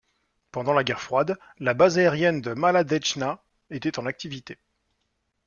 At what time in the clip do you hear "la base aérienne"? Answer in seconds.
1.59-2.41